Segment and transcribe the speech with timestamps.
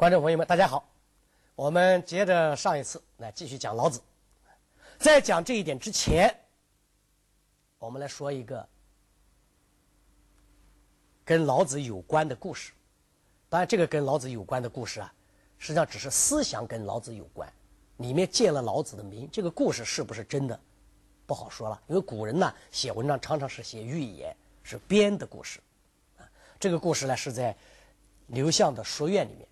[0.00, 0.82] 观众朋友们，大家好，
[1.54, 4.00] 我们接着上一次来继续讲老子。
[4.98, 6.34] 在讲这一点之前，
[7.78, 8.66] 我们来说一个
[11.22, 12.72] 跟老子有关的故事。
[13.50, 15.12] 当然，这个跟老子有关的故事啊，
[15.58, 17.52] 实际上只是思想跟老子有关，
[17.98, 19.28] 里面借了老子的名。
[19.30, 20.58] 这个故事是不是真的，
[21.26, 21.78] 不好说了。
[21.88, 25.60] 因为古人呢写文章常常是写寓言，是编的故事。
[26.16, 26.24] 啊，
[26.58, 27.54] 这个故事呢是在
[28.28, 29.46] 刘向的《说院》里面。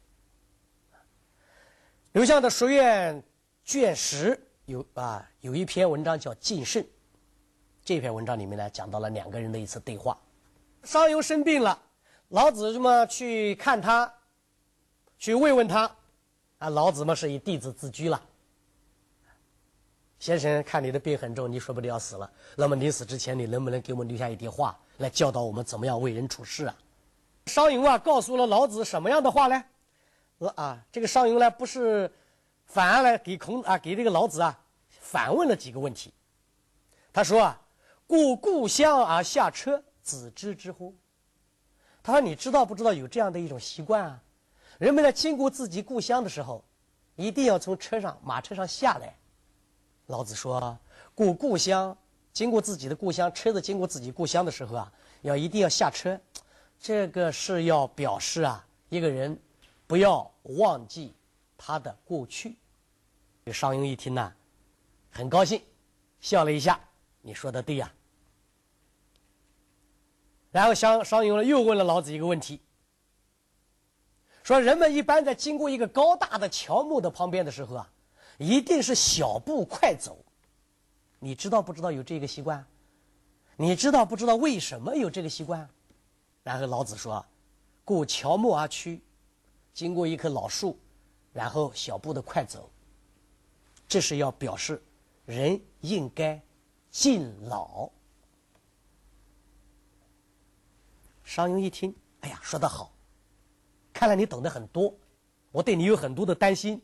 [2.18, 3.14] 刘向的《书院》
[3.62, 6.82] 卷十有啊有一篇文章叫《晋圣》，
[7.84, 10.18] 这篇文章里面呢讲到了两个人的一次对话。
[10.82, 11.80] 商鞅生病了，
[12.30, 14.12] 老子这么去看他，
[15.16, 15.88] 去慰问他，
[16.58, 18.20] 啊，老子嘛是以弟子自居了。
[20.18, 22.28] 先生，看你的病很重，你说不定要死了。
[22.56, 26.76] 那么临死之前，你能不能给我们留下一点话，来教导我们怎么样为人处事啊？
[27.46, 29.64] 商鞅啊，告诉了老子什么样的话呢？
[30.46, 32.10] 啊，这个商鞅呢，不是
[32.64, 34.56] 反而来给孔啊，给这个老子啊
[34.88, 36.14] 反问了几个问题。
[37.12, 37.60] 他说啊
[38.06, 40.94] ：“故故乡而下车，子知之乎？”
[42.04, 44.22] 他说：“你知道不知道有这样的一种习惯啊？
[44.78, 46.62] 人们在经过自己故乡的时候，
[47.16, 49.16] 一定要从车上马车上下来。”
[50.06, 50.78] 老子说
[51.16, 51.96] ：“故故乡
[52.32, 56.16] 经过自己的故乡，车子经过自己故乡的时候啊，要一定要下车，
[56.78, 59.36] 这个是要表示啊，一个人。”
[59.88, 61.16] 不要忘记
[61.56, 62.56] 他的过去。
[63.46, 64.32] 商鞅一听呢，
[65.10, 65.62] 很高兴，
[66.20, 66.78] 笑了一下。
[67.22, 67.90] 你说的对呀。
[70.50, 72.60] 然后商商鞅又问了老子一个问题，
[74.42, 77.90] 说人们一般在经过一个高大的乔木的旁边的时候啊，
[78.36, 80.22] 一定是小步快走。
[81.18, 82.64] 你知道不知道有这个习惯？
[83.56, 85.66] 你知道不知道为什么有这个习惯？
[86.42, 87.24] 然后老子说
[87.84, 89.02] ：“故乔木而趋。”
[89.78, 90.76] 经过一棵老树，
[91.32, 92.68] 然后小步的快走，
[93.86, 94.82] 这是要表示
[95.24, 96.42] 人应该
[96.90, 97.88] 敬老。
[101.22, 102.92] 商鞅一听，哎呀，说得好，
[103.92, 104.92] 看来你懂得很多，
[105.52, 106.82] 我对你有很多的担心，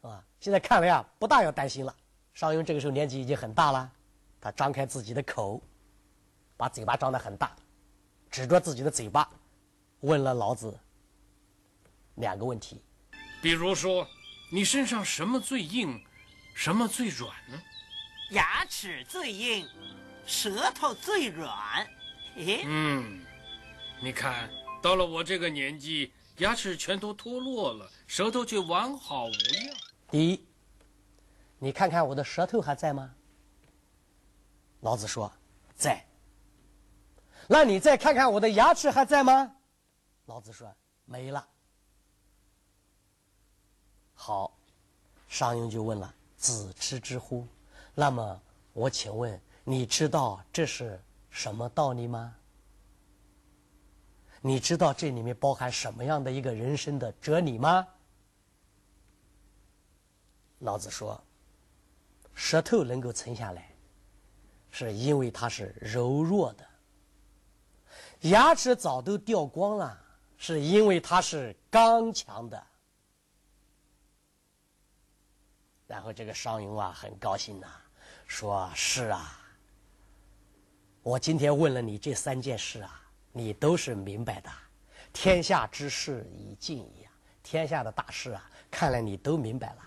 [0.00, 1.94] 啊，现在看来啊，不大要担心了。
[2.32, 3.92] 商鞅这个时候年纪已经很大了，
[4.40, 5.60] 他张开自己的口，
[6.56, 7.54] 把嘴巴张得很大，
[8.30, 9.30] 指着自己的嘴巴，
[10.00, 10.74] 问了老子。
[12.20, 12.82] 两个问题，
[13.42, 14.06] 比如说，
[14.52, 16.00] 你身上什么最硬，
[16.54, 17.60] 什么最软呢？
[18.30, 19.66] 牙齿最硬，
[20.26, 21.50] 舌头最软。
[22.36, 23.20] 嘿，嗯，
[24.00, 24.48] 你看
[24.80, 29.76] 到了我这个年纪，牙齿全都脱落了，舌头却完好无恙。
[30.10, 30.46] 第一，
[31.58, 33.12] 你看看我的舌头还在吗？
[34.80, 35.30] 老子说
[35.74, 36.06] 在。
[37.48, 39.52] 那你再看看我的牙齿还在吗？
[40.26, 40.72] 老子说
[41.04, 41.44] 没了。
[44.22, 44.52] 好，
[45.28, 47.48] 商鞅就问了：“子吃之乎？”
[47.96, 48.38] 那么
[48.74, 52.36] 我请问，你知道这是什么道理吗？
[54.42, 57.88] 你知道这里面包含什么样的一个人生的哲理吗？
[60.58, 61.18] 老子说
[62.36, 63.74] ：“舌头能够沉下来，
[64.70, 66.64] 是因为它是柔弱的；
[68.28, 69.98] 牙齿早都掉光了，
[70.36, 72.62] 是因为它是刚强的。”
[75.90, 77.66] 然后这个商鞅啊很高兴呐，
[78.24, 79.36] 说是啊，
[81.02, 83.02] 我今天问了你这三件事啊，
[83.32, 84.48] 你都是明白的。
[85.12, 87.08] 天下之事已尽矣，
[87.42, 89.78] 天下的大事啊，看来你都明白了。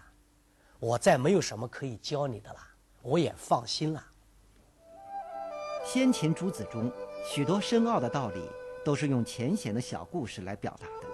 [0.77, 2.59] 我再没有什么可以教你的了，
[3.01, 4.05] 我也放心了。
[5.85, 6.91] 先秦诸子中
[7.25, 8.43] 许多深奥的道理，
[8.83, 11.07] 都是用浅显的小故事来表达的。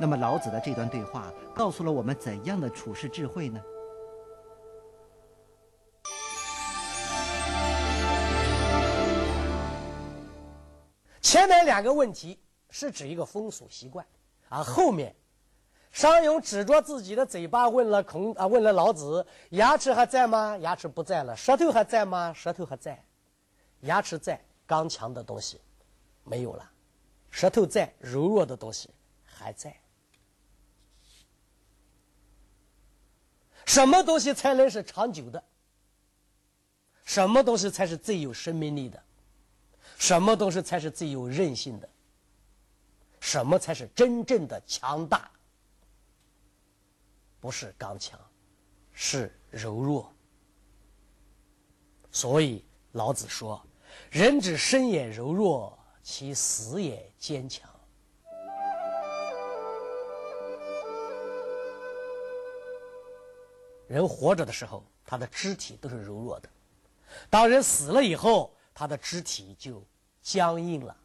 [0.00, 3.62] 那么老子的这段对话，告诉了我们怎样的处世智慧呢？
[11.34, 12.38] 前面两个问题
[12.70, 14.06] 是指一个风俗习惯，
[14.48, 15.12] 而后面，
[15.90, 20.56] 商鞅指着自己的嘴巴问了孔啊，问了老子：牙齿还在吗？
[20.58, 21.36] 牙齿不在了。
[21.36, 22.32] 舌头还在吗？
[22.32, 23.04] 舌头还在。
[23.80, 25.60] 牙齿在，刚强的东西
[26.22, 26.62] 没有了；
[27.32, 28.88] 舌头在，柔弱的东西
[29.24, 29.76] 还在。
[33.66, 35.42] 什么东西才能是长久的？
[37.02, 39.02] 什么东西才是最有生命力的？
[39.98, 41.88] 什么东西才是最有韧性的？
[43.20, 45.30] 什么才是真正的强大？
[47.40, 48.20] 不是刚强，
[48.92, 50.12] 是柔弱。
[52.12, 53.60] 所以老子说
[54.10, 57.68] ：“人之生也柔弱，其死也坚强。”
[63.88, 66.48] 人活着的时候，他的肢体都是柔弱的；
[67.28, 69.82] 当人死了以后，他的肢体就
[70.20, 70.96] 僵硬了，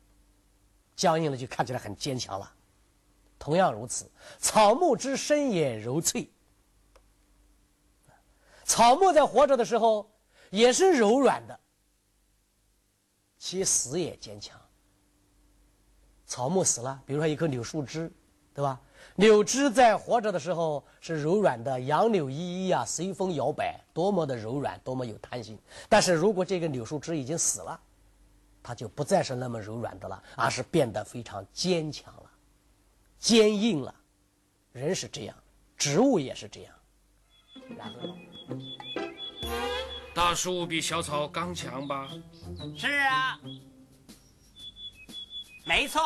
[0.96, 2.52] 僵硬了就看起来很坚强了。
[3.38, 6.30] 同样如此，草木之身也柔脆。
[8.66, 10.12] 草木在活着的时候
[10.50, 11.60] 也是柔软的，
[13.38, 14.60] 其死也坚强。
[16.26, 18.12] 草木死了，比如说一棵柳树枝，
[18.54, 18.80] 对吧？
[19.16, 25.60] 柳枝在活着的时候是柔软的，杨柳依依啊，随风摇摆，多么的柔软，多么有弹性。
[25.90, 27.80] 但是如果这个柳树枝已经死了，
[28.64, 32.32] 它就不再是那么柔软的了，而是变得非常坚强了，
[33.18, 33.94] 坚硬了。
[34.72, 35.36] 人是这样，
[35.76, 36.74] 植物也是这样。
[37.78, 38.16] 然后，
[40.14, 42.10] 大树比小草刚强吧？
[42.78, 43.40] 是啊，
[45.66, 46.02] 没错。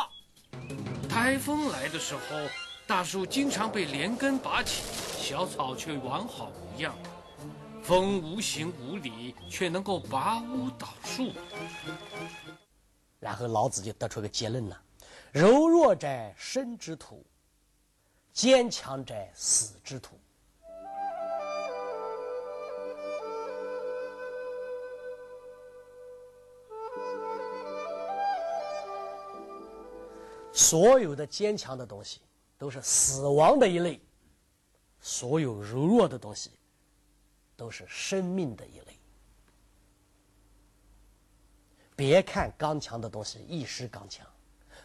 [1.09, 2.21] 台风来的时候，
[2.93, 4.83] 大树经常被连根拔起，
[5.17, 6.95] 小草却完好无恙。
[7.81, 11.31] 风无形无理，却能够拔屋倒树。
[13.19, 14.79] 然后老子就得出个结论了：
[15.31, 16.07] 柔弱者
[16.37, 17.25] 生之土，
[18.31, 20.15] 坚强者死之土。
[30.53, 32.21] 所有的坚强的东西
[32.63, 33.99] 都是死亡的一类，
[35.01, 36.49] 所有柔弱的东西
[37.57, 38.97] 都是生命的一类。
[41.93, 44.25] 别看刚强的东西一时刚强，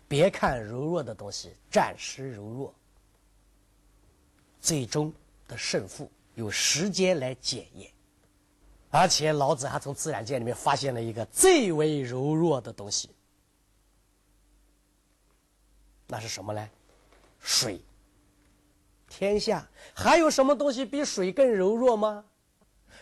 [0.08, 2.74] 别看柔弱的东西暂时柔弱。
[4.60, 5.14] 最终
[5.46, 7.92] 的胜负由时间来检验，
[8.90, 13.08] 而且老子还从自然界里面发现了一个最为柔弱的东西。
[16.08, 16.68] 那是什么呢？
[17.48, 17.80] 水。
[19.08, 22.22] 天下还有什么东西比水更柔弱吗？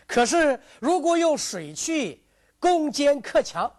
[0.06, 2.22] 可是如果用水去
[2.60, 3.70] 攻坚克强，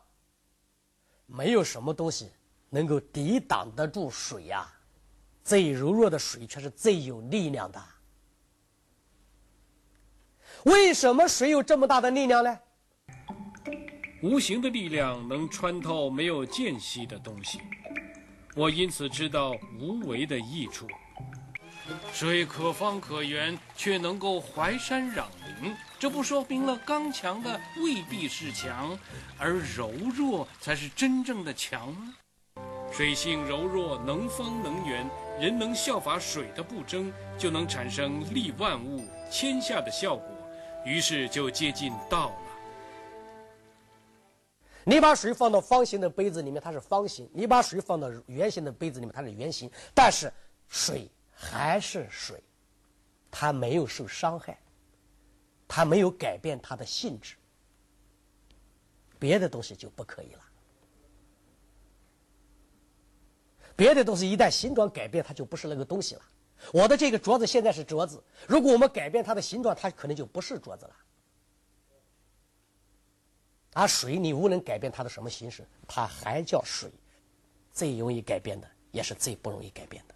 [1.25, 2.29] 没有什么东西
[2.69, 4.69] 能够抵挡得住水呀。
[5.41, 7.81] 最柔弱的水却是最有力量的。
[10.63, 12.59] 为什么水有这么大的力量呢？
[14.21, 17.61] 无形的力量能穿透没有间隙的东西。
[18.57, 20.88] 我因此知道无为的益处。
[22.12, 25.25] 水可方可圆，却能够怀山壤
[25.62, 28.98] 林，这不说明了刚强的未必是强，
[29.38, 32.15] 而柔弱才是真正的强吗？
[32.92, 35.07] 水性柔弱，能方能圆，
[35.39, 40.25] 人能效法水的不争，就能产生利万物、天下的效果，
[40.83, 42.46] 于是就接近道了。
[44.89, 49.69] 你把水放到方形的杯子里面，它是方形；你把水放到圆形的杯子里面，它是圆形。
[49.94, 50.31] 但是
[50.69, 52.42] 水还是水，
[53.30, 54.57] 它没有受伤害，
[55.68, 57.36] 它没有改变它的性质。
[59.19, 60.39] 别的东西就不可以了。
[63.75, 66.22] 别的东西一旦形状改变，它就不是那个东西了。
[66.72, 70.95] 我的这个镯子现在是镯子，如果我们改变它的形状，它可能就不是镯子了。
[73.79, 76.89] 而水，你无论改变它的什么形式，它还叫水。
[77.71, 80.15] 最容易改变的，也是最不容易改变的。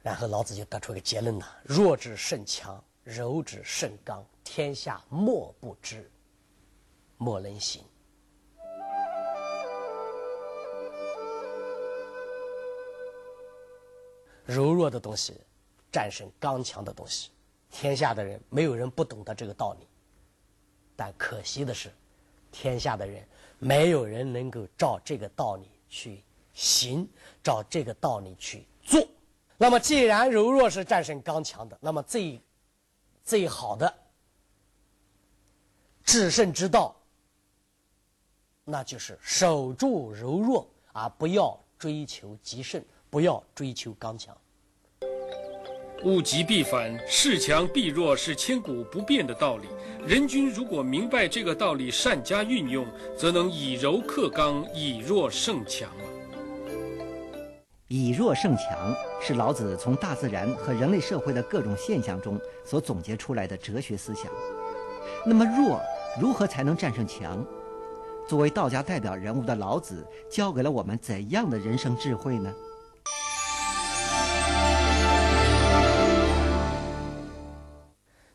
[0.00, 6.08] 然后老子就得出个结论了：弱之胜强，柔之胜刚，天下莫不知，
[7.16, 7.82] 莫能行。
[14.44, 15.34] 柔弱的东西
[15.90, 17.32] 战胜刚强的东西，
[17.72, 19.88] 天下的人没有人不懂得这个道理。
[20.94, 21.92] 但可惜的是。
[22.50, 23.26] 天下的人，
[23.58, 27.08] 没有人能够照这个道理去行，
[27.42, 29.06] 照这个道理去做。
[29.56, 32.40] 那么，既然柔弱是战胜刚强的，那么最
[33.22, 33.92] 最好的
[36.02, 36.96] 制胜之道，
[38.64, 44.36] 那就是守住柔弱，而不要追求极胜，不要追求刚强。
[46.04, 49.68] 物极必反，恃强必弱是千古不变的道理。
[50.06, 55.90] 人君如果明白这个道理，善加运用，则能以柔克刚，以弱胜强
[57.88, 64.26] 以弱胜强是老子从大自然和人类社会的各种现象中所总结出来的哲学思想。
[65.26, 65.80] 那么，弱
[66.18, 67.44] 如何才能战胜强？
[68.26, 72.54] 作为道家代表人物的老子，教给了我们怎样的人生智慧呢？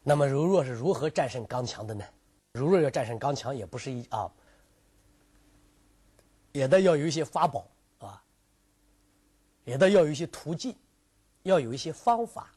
[0.07, 2.05] 那么柔弱是如何战胜刚强的呢？
[2.53, 4.31] 柔弱要战胜刚强，也不是一啊，
[6.51, 8.24] 也得要有一些法宝啊，
[9.63, 10.75] 也得要有一些途径，
[11.41, 12.53] 要有一些方法，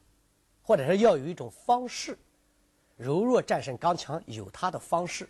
[0.61, 2.15] 或者是要有一种方式，
[2.95, 5.27] 柔弱战胜刚强有它的方式。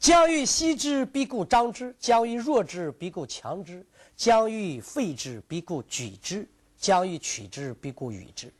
[0.00, 3.80] 将欲歙之，必固张之；将欲弱之，必固强之；
[4.16, 6.44] 将欲废之，必固举之；
[6.76, 8.52] 将欲取之，必固与之。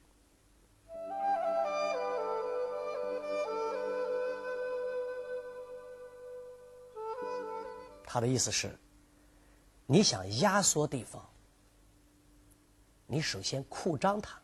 [8.16, 8.74] 他的意思是，
[9.84, 11.22] 你想压缩对方，
[13.06, 14.38] 你首先扩张他；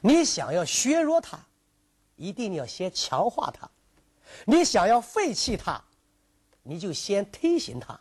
[0.00, 1.44] 你想要削弱他，
[2.14, 3.68] 一定要先强化他；
[4.44, 5.82] 你想要废弃他，
[6.62, 7.98] 你就先推行他；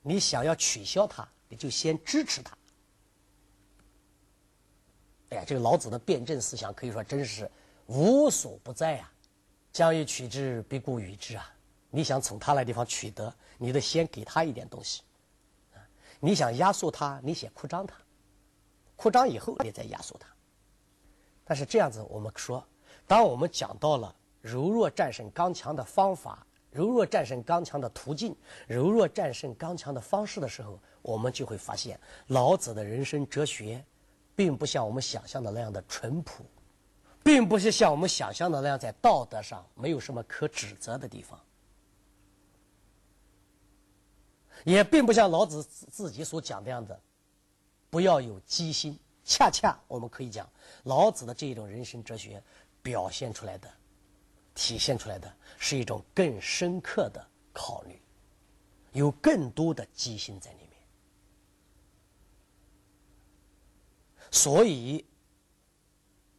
[0.00, 2.56] 你想要取消他，你就先支持他。
[5.28, 7.50] 哎呀，这个老子的辩证思想可以说真是
[7.84, 9.12] 无所不在呀！
[9.74, 11.54] 将欲取之，必固与之啊！
[11.90, 15.02] 你想从他那地方取得，你得先给他一点东西。
[16.20, 17.96] 你想压缩他，你先扩张他，
[18.96, 20.28] 扩张以后你再压缩他。
[21.44, 22.62] 但是这样子，我们说，
[23.06, 33.82] 当我们讲到了柔弱战胜刚强的方法、柔弱战胜刚强的途径、柔弱战胜刚强的方式的时候，我们就会发现，老子的人生哲学，
[34.36, 36.44] 并不像我们想象的那样的淳朴，
[37.22, 41.40] 并不是像我们想象的那样在道德上没有什么可指责的地方。
[44.68, 46.94] 也并不像老子自己所讲的样子，
[47.88, 48.98] 不要有机心。
[49.24, 50.46] 恰恰我们可以讲，
[50.84, 52.42] 老子的这种人生哲学
[52.82, 53.70] 表现出来的、
[54.54, 57.98] 体现出来的是一种更深刻的考虑，
[58.92, 60.70] 有更多的机心在里面。
[64.30, 65.02] 所以，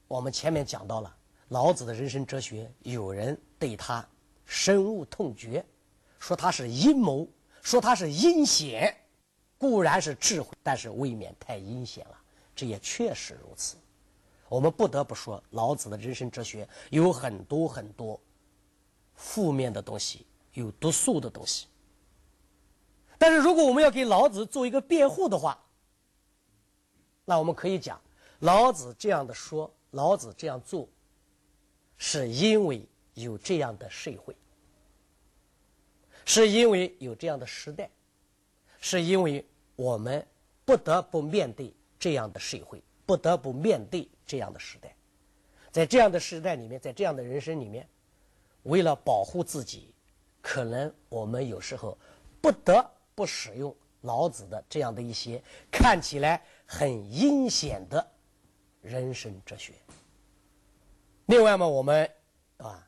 [0.08, 1.16] 我们前面讲到了
[1.48, 4.08] 老子的人生哲学，有人对他
[4.46, 5.66] 深恶痛绝，
[6.20, 7.28] 说他是阴谋。
[7.62, 8.96] 说他是阴险，
[9.58, 12.18] 固然是智慧，但是未免太阴险了。
[12.56, 13.78] 这也确实如此。
[14.48, 18.20] 我们不得不说，老子的人生哲学有很多很多
[19.14, 21.68] 负面的东西，有毒素的东西。
[23.18, 25.62] 但是如果我们要给老子做一个辩护的话，
[27.26, 28.02] 那我们可以讲，
[28.40, 30.88] 老子这样的说，老子这样做，
[31.98, 34.36] 是因为有这样的社会。
[36.26, 37.90] 是因为有这样的时代，
[38.80, 39.44] 是因为
[39.76, 40.26] 我们
[40.64, 44.96] 不得不面对这样的社会，不得不面对这样的时代。
[45.72, 47.88] 在这样的时代里面，在这样的人生里面，
[48.64, 49.94] 为了保护自己，
[50.42, 51.98] 可能我们有时候
[52.42, 58.12] 不得不使用老子的这样的一些看起来很阴险的
[58.82, 59.74] 人生哲学。
[61.26, 62.10] 另外嘛，我们
[62.58, 62.86] 啊。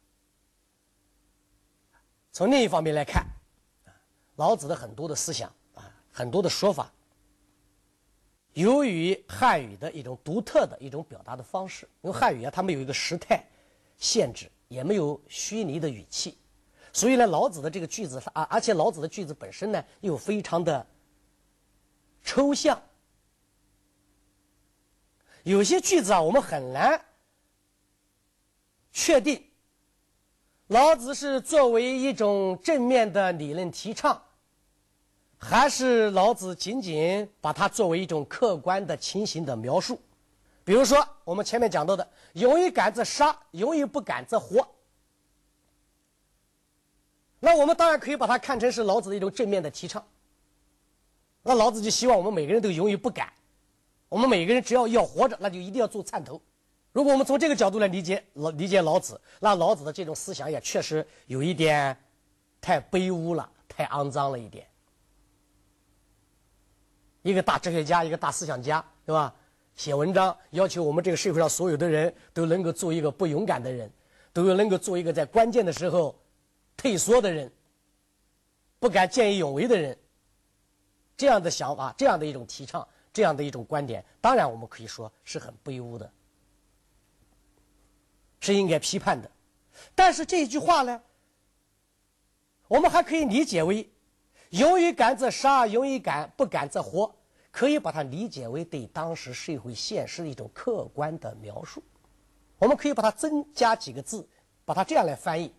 [2.31, 3.25] 从另一方面来看，
[4.37, 6.91] 老子的很多的思想啊，很多的说法，
[8.53, 13.45] 由于汉语的一种独特的一种表达的方式，因为汉语啊，它没有一个时态
[13.97, 16.37] 限制，也没有虚拟的语气，
[16.93, 20.87] 所以呢，老子的这个句子啊，而且老子的句子本身呢，又非常的
[22.23, 22.81] 抽象，
[25.43, 27.03] 有些句子啊，我们很难
[28.93, 29.50] 确定。
[30.71, 34.21] 老子是作为一种正面的理论提倡，
[35.37, 39.99] 还是老子仅仅把它作为一种客观的情形的描述？
[40.63, 44.65] 比如说，我们前面讲到的“勇于敢则杀，勇于不敢则活”，
[47.41, 50.01] 那我们当然可以把它看成是老子的一种正面的提倡。
[51.43, 53.33] 那老子就希望我们每个人都勇于不敢，
[54.07, 56.41] 我们每个人只要要活着，那就一定要做灿头。
[56.93, 61.97] 如果我们从这个角度来理解老理解老子，那老子的这种思想也确实有一点
[62.59, 64.67] 太卑污了，太肮脏了一点。
[67.21, 69.33] 一个大哲学家，一个大思想家，对吧？
[69.75, 73.89] 写文章要求我们这个社会上所有的人都能够做一个不勇敢的人，
[74.33, 76.13] 都能够做一个在关键的时候
[76.75, 77.49] 退缩的人，
[78.79, 79.97] 不敢见义勇为的人。
[81.15, 86.11] 这样的想法，这样的一种提倡，这样的一种观点，当然我们可以说是很卑污的。
[88.41, 89.31] 是应该批判的，
[89.95, 90.99] 但是这一句话呢，
[92.67, 93.87] 我们还可以理解为
[94.49, 97.13] “勇于敢则杀，勇于敢不敢则活”，
[97.51, 101.83] 可以把它理解为对当时社会现实的一种客观的描述。
[102.57, 104.27] 我们可以把它增加几个字，
[104.65, 105.53] 把它这样来翻译：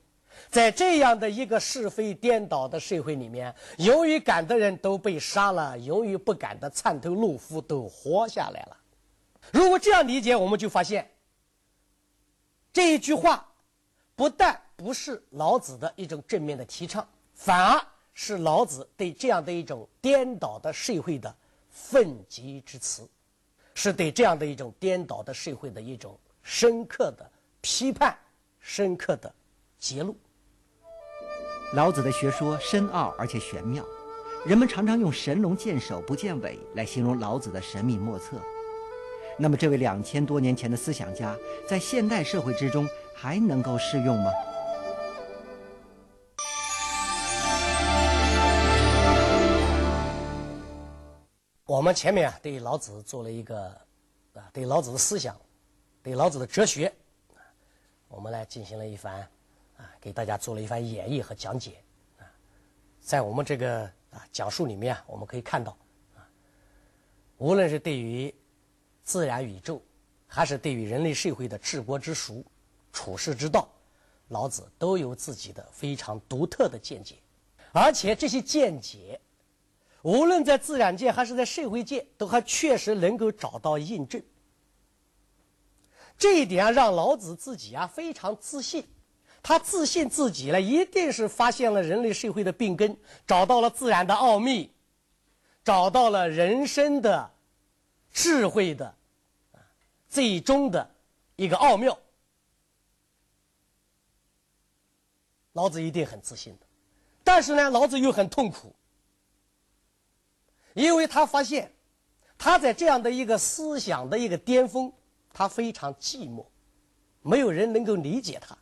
[0.50, 8.76] 在这样的一个是非颠倒的社会里面，勇于敢的人都被杀了，勇于不敢的参头懦夫都活下来了。
[9.52, 11.08] 如果这样理解，我们就发现。
[12.72, 13.46] 这一句话，
[14.16, 21.34] 不但不是老子的一种正面的提倡，反而是老子对这样的一种颠倒的社会的
[21.70, 23.06] 愤激之词，
[23.74, 28.16] 是对这样的一种颠倒的社会的一种深刻的批判，
[28.58, 29.32] 深刻的
[29.78, 30.16] 揭露。
[31.74, 33.84] 老子的学说深奥而且玄妙，
[34.46, 38.36] 人们常常用“神龙见首不见尾”来形容老子的神秘莫测。
[39.38, 41.36] 那么，这位两千多年前的思想家，
[41.66, 44.30] 在现代社会之中还能够适用吗？
[51.64, 53.66] 我们前面啊，对老子做了一个
[54.34, 55.34] 啊，对老子的思想，
[56.02, 56.92] 对老子的哲学，
[58.08, 59.26] 我们来进行了一番
[59.78, 61.82] 啊，给大家做了一番演绎和讲解
[62.18, 62.28] 啊。
[63.00, 65.74] 在我们这个啊讲述里面啊，我们可以看到
[66.14, 66.22] 啊，
[67.38, 68.32] 无论是对于
[69.04, 69.82] 自然宇宙，
[70.26, 72.44] 还是对于人类社会的治国之术、
[72.92, 73.68] 处世之道，
[74.28, 77.16] 老子都有自己的非常独特的见解，
[77.72, 79.20] 而且这些见解。
[80.02, 84.20] 无论在自然界还是在社会界，都还确实能够找到印证。
[86.18, 88.84] 这一点啊让老子自己啊非常自信，
[89.42, 94.72] 他自信自己呢一定是发现了人类社会的病根，找到了自然的奥秘，
[95.64, 97.30] 找到了人生的
[98.12, 98.94] 智慧的
[100.08, 100.94] 最终的
[101.36, 101.98] 一个奥妙。
[105.54, 106.66] 老子一定很自信的，
[107.22, 108.74] 但是呢，老子又很痛苦。
[110.74, 111.70] 因为他发现，
[112.38, 114.90] 他在这样的一个思想的一个巅峰，
[115.30, 116.46] 他非常寂寞，
[117.20, 118.56] 没有人能够理解他，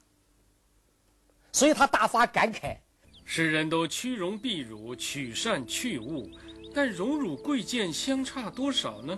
[1.52, 2.76] 所以他大发感慨：
[3.24, 6.28] 世人都趋荣避辱，取善去恶，
[6.74, 9.16] 但荣辱贵贱相差多少呢？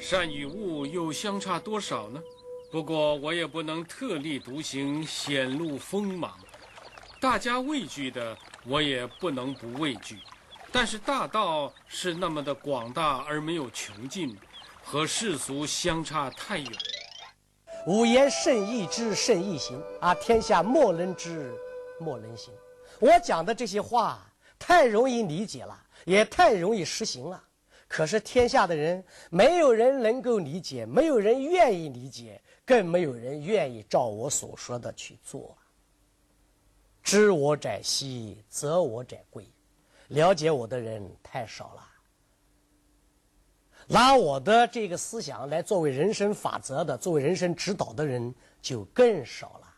[0.00, 2.20] 善与恶又相差多少呢？
[2.70, 6.38] 不过我也不能特立独行，显露锋芒，
[7.20, 10.18] 大家畏惧的，我也不能不畏惧。
[10.72, 14.34] 但是大道是那么的广大而没有穷尽，
[14.82, 16.72] 和世俗相差太远。
[17.86, 20.14] 吾言甚易知，甚易行啊！
[20.14, 21.52] 天下莫能知，
[21.98, 22.54] 莫能行。
[22.98, 24.26] 我讲的这些话
[24.58, 27.42] 太容易理解了，也太容易实行了。
[27.90, 35.58] 可是天下的人没有人能够理解，没有人愿意理解，更没有人愿意照我所说的去做。
[37.02, 39.44] 知我者希，则我者贵。
[40.06, 41.88] 了解我的人太少了，
[43.88, 49.74] 拿我的这个思想来作为人生法则的、作为人生指导的人就更少了。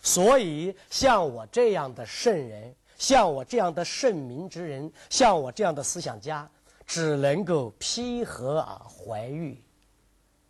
[0.00, 6.48] 所以，像我这样的圣人，像我这样的圣明之人，像我这样的思想家，
[6.88, 9.62] 只能够披和而怀玉。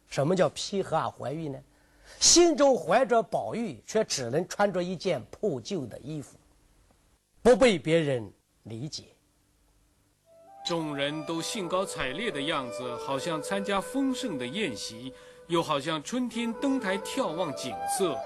[0.09, 1.61] 什么叫披和而怀玉呢？
[2.21, 6.39] 心中怀着宝玉，却只能穿着一件破旧的衣服，
[7.43, 9.05] 不被别人理解。
[10.65, 15.13] 众人都兴高采烈的样子，好像参加丰盛的宴席，
[15.49, 18.17] 又好像春天登台眺望景色，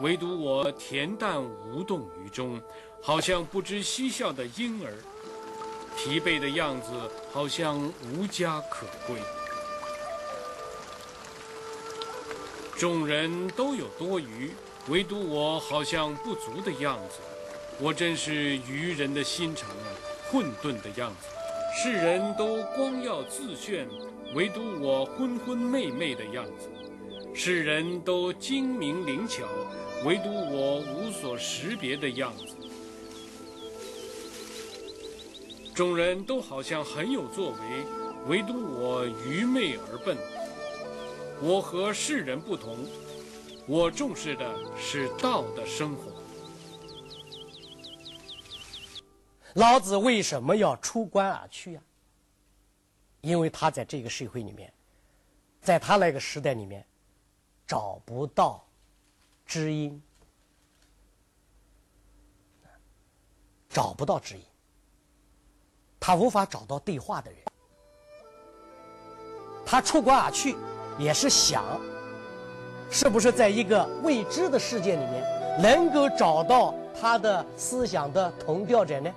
[0.00, 2.60] 唯独我恬淡无动于衷，
[3.02, 4.94] 好像不知嬉笑的婴儿，
[5.96, 6.90] 疲惫的样子，
[7.32, 7.78] 好像
[8.12, 9.16] 无家可归。
[12.76, 14.50] 众人都有多余，
[14.88, 17.18] 唯独我好像不足的样子，
[17.78, 19.86] 我真是愚人的心肠啊，
[20.30, 21.28] 混沌的样子。
[21.74, 23.88] 世人都光耀自炫，
[24.34, 26.68] 唯独我昏昏昧昧的样子；
[27.34, 29.44] 世人都精明灵巧，
[30.04, 32.56] 唯独我无所识别的样子。
[35.74, 37.86] 众人都好像很有作为，
[38.26, 40.16] 唯独我愚昧而笨。
[41.40, 42.76] 我和世人不同，
[43.66, 46.12] 我重视的是道的生活。
[49.54, 51.82] 老子为什么要出关而去啊？
[53.22, 54.72] 因为他在这个社会里面，
[55.60, 56.86] 在他那个时代里面，
[57.66, 58.64] 找不到
[59.46, 60.02] 知音，
[63.68, 64.42] 找不到知音，
[66.04, 67.40] 他无法找到对话的人。
[69.64, 70.56] 他出关而去，
[70.98, 71.62] 也是想，
[72.90, 75.24] 是不是在一个未知的世界里面，
[75.62, 79.08] 能够找到他的思想的同调者呢？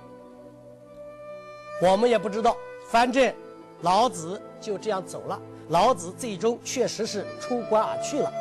[1.82, 2.56] 我们也不知道，
[2.88, 3.34] 反正
[3.82, 5.38] 老子就这样走了。
[5.70, 8.32] 老子最终确实是出关而去了。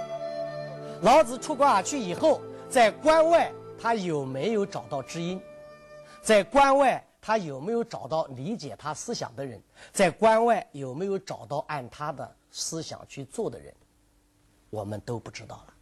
[1.02, 5.42] 老子出关而去以后，在关外他有没有找到知音？
[6.22, 9.60] 在关外他有没有找到理解他思想的人？
[9.92, 13.74] 在关外有没有找到按他的思想去做的人？
[14.70, 15.74] 我们都不知道了。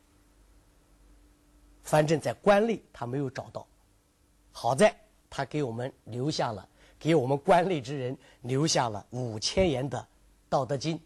[1.84, 3.68] 反正在关内他没有找到，
[4.54, 4.98] 好在
[5.30, 6.66] 他给我们留下了。
[6.98, 10.00] 给我们关内之人留下了五千言的
[10.48, 10.98] 《道德经》，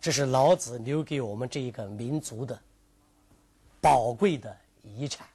[0.00, 2.58] 这是老子留给我们这一个民族的
[3.82, 5.28] 宝贵的遗产。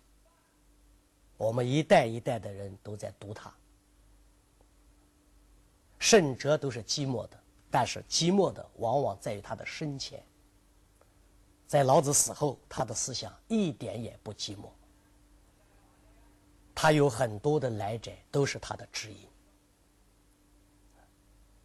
[1.39, 3.49] 我们一代一代的人都在读它。
[5.97, 7.39] 圣哲都是寂寞的，
[7.71, 10.21] 但是寂寞的往往在于他的生前。
[11.65, 14.69] 在老子死后，他的思想一点也不寂寞。
[16.75, 19.25] 他有很多的来者，都是他的知音。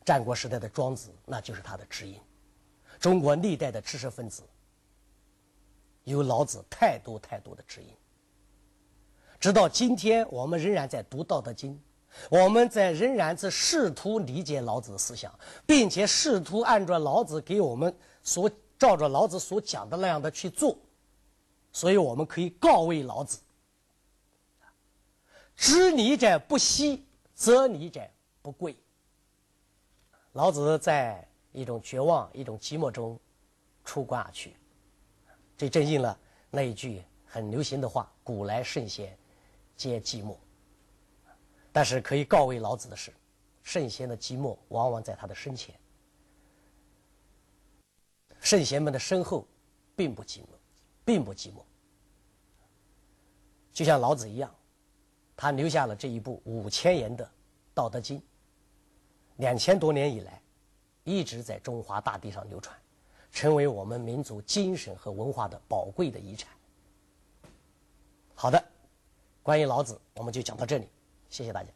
[0.05, 2.21] 战国时代的庄子，那就是他的知音。
[3.01, 4.45] 中国历代的知识分子，
[6.05, 7.89] 有老子太多太多的知音。
[9.45, 11.75] 直到今天，我们仍然在读《道德经》，
[12.31, 20.75] 我们在仍然在试图理解老子的思想，并且试图按照老子给我们所照着老子所讲的那样的去做，
[21.73, 23.39] 所以我们可以告慰老子：
[25.55, 27.05] 知礼者不惜，
[27.35, 28.01] 则礼者
[28.41, 28.75] 不贵。
[30.33, 33.21] 老子在一种绝望、一种寂寞中
[33.85, 34.57] 出关而去，
[35.55, 39.15] 这正应了那一句很流行的话：“古来圣贤。”
[39.77, 40.37] 皆寂寞，
[41.73, 43.13] 但是可以告慰老子的是，
[43.63, 45.75] 圣贤的寂寞往往在他的身前，
[48.41, 49.47] 圣贤们的身后
[49.97, 50.47] 并不寂寞，
[51.05, 51.63] 并不寂寞。
[53.73, 54.55] 就像老子一样，
[55.37, 57.25] 他留下了这一部五千言的
[57.75, 58.19] 《道德经》，
[59.39, 60.41] 两千多年以来
[61.03, 62.79] 一直在中华大地上流传，
[63.33, 66.49] 成为我们民族精神和文化的宝贵的遗产。
[68.37, 68.65] 好的。
[69.45, 70.89] 关于老子，我们就讲到这里，
[71.29, 71.69] 谢谢大家。